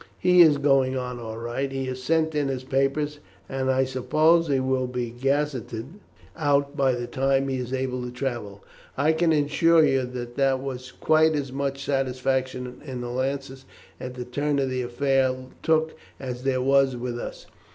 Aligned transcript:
"He 0.17 0.41
is 0.41 0.57
going 0.57 0.97
on 0.97 1.19
all 1.19 1.37
right. 1.37 1.71
He 1.71 1.85
has 1.85 2.01
sent 2.01 2.33
in 2.33 2.47
his 2.47 2.63
papers, 2.63 3.19
and 3.47 3.69
I 3.69 3.83
suppose 3.83 4.47
he 4.47 4.59
will 4.59 4.87
be 4.87 5.11
gazetted 5.11 5.99
out 6.35 6.75
by 6.75 6.93
the 6.93 7.05
time 7.05 7.47
he 7.49 7.57
is 7.57 7.71
able 7.71 8.01
to 8.05 8.09
travel. 8.11 8.63
I 8.97 9.11
can 9.13 9.31
assure 9.31 9.85
you 9.85 10.05
that 10.05 10.37
there 10.37 10.57
was 10.57 10.91
quite 10.91 11.35
as 11.35 11.51
much 11.51 11.85
satisfaction 11.85 12.81
in 12.83 13.01
the 13.01 13.11
Lancers 13.11 13.65
at 13.99 14.15
the 14.15 14.25
turn 14.25 14.55
the 14.55 14.81
affair 14.81 15.35
took 15.61 15.93
as 16.19 16.41
there 16.45 16.61
was 16.63 16.97
with 16.97 17.19
us." 17.19 17.45